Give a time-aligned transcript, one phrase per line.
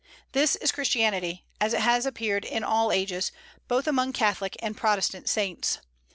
[0.31, 3.31] This is Christianity, as it has appeared in all ages,
[3.67, 5.77] both among Catholic and Protestant saints.